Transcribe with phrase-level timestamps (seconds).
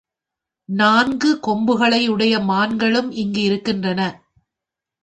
[0.69, 4.01] நான்கு கொம்புகளையுடைய மான்களும் இங்கு இருக்கின்றன.